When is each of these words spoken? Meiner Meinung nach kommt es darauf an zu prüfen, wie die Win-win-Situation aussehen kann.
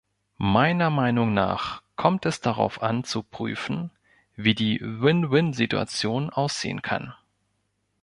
Meiner 0.39 0.89
Meinung 0.89 1.35
nach 1.35 1.83
kommt 1.95 2.25
es 2.25 2.41
darauf 2.41 2.81
an 2.81 3.03
zu 3.03 3.21
prüfen, 3.21 3.91
wie 4.35 4.55
die 4.55 4.79
Win-win-Situation 4.81 6.31
aussehen 6.31 6.81
kann. 6.81 7.13